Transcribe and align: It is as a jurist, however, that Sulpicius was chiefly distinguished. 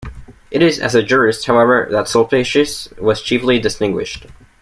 It 0.49 0.63
is 0.63 0.79
as 0.79 0.95
a 0.95 1.03
jurist, 1.03 1.45
however, 1.45 1.87
that 1.91 2.07
Sulpicius 2.07 2.87
was 2.97 3.21
chiefly 3.21 3.59
distinguished. 3.59 4.25